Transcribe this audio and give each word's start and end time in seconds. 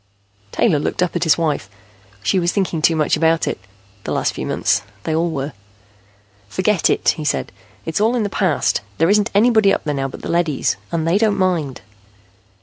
Taylor 0.51 0.79
looked 0.79 1.03
up 1.03 1.15
at 1.15 1.25
his 1.25 1.37
wife. 1.37 1.69
She 2.23 2.39
was 2.39 2.51
thinking 2.51 2.81
too 2.81 2.95
much 2.95 3.15
about 3.15 3.47
it, 3.47 3.59
the 4.03 4.11
last 4.11 4.33
few 4.33 4.47
months. 4.47 4.81
They 5.03 5.13
all 5.13 5.29
were. 5.29 5.53
"Forget 6.49 6.89
it," 6.89 7.09
he 7.17 7.23
said. 7.23 7.51
"It's 7.85 8.01
all 8.01 8.15
in 8.15 8.23
the 8.23 8.27
past. 8.27 8.81
There 8.97 9.11
isn't 9.11 9.29
anybody 9.35 9.71
up 9.71 9.83
there 9.83 9.93
now 9.93 10.07
but 10.07 10.23
the 10.23 10.27
leadys, 10.31 10.75
and 10.91 11.07
they 11.07 11.19
don't 11.19 11.37
mind." 11.37 11.81